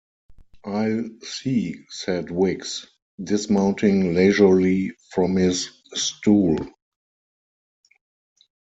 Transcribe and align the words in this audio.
‘I’ll 0.65 1.11
see,’ 1.21 1.85
said 1.91 2.31
Wicks, 2.31 2.87
dismounting 3.23 4.15
leisurely 4.15 4.93
from 5.11 5.35
his 5.35 5.65
stool. 5.93 6.57